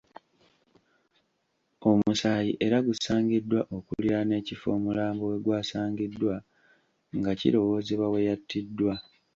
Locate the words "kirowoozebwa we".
7.39-8.19